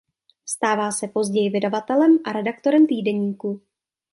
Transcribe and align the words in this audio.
Stává 0.45 0.91
se 0.91 1.07
později 1.07 1.49
vydavatelem 1.49 2.17
a 2.25 2.31
redaktorem 2.31 2.87
týdeníku. 2.87 3.61